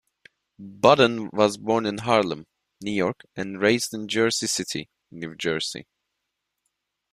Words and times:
Budden 0.57 1.29
was 1.31 1.57
born 1.57 1.85
in 1.85 1.99
Harlem, 1.99 2.47
New 2.81 2.89
York 2.91 3.27
and 3.35 3.61
raised 3.61 3.93
in 3.93 4.07
Jersey 4.07 4.47
City, 4.47 4.89
New 5.11 5.35
Jersey. 5.35 5.85